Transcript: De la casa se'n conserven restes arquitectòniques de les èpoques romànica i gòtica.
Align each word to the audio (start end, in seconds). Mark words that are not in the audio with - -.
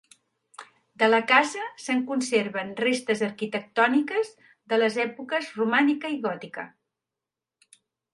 De 1.01 1.07
la 1.09 1.17
casa 1.31 1.65
se'n 1.83 1.99
conserven 2.11 2.71
restes 2.79 3.21
arquitectòniques 3.27 4.31
de 4.73 4.79
les 4.81 4.97
èpoques 5.05 5.51
romànica 5.61 6.13
i 6.15 6.19
gòtica. 6.25 6.65